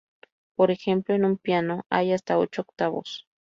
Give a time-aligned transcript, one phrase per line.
[0.55, 3.27] Por ejemplo, en un piano hay hasta ocho octavas.